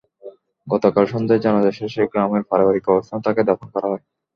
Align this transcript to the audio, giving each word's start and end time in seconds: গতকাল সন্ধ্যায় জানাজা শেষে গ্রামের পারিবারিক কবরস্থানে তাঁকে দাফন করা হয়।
গতকাল 0.67 1.05
সন্ধ্যায় 1.07 1.43
জানাজা 1.45 1.71
শেষে 1.79 2.01
গ্রামের 2.11 2.43
পারিবারিক 2.49 2.83
কবরস্থানে 2.85 3.25
তাঁকে 3.25 3.41
দাফন 3.47 3.67
করা 3.73 3.87
হয়। 3.91 4.03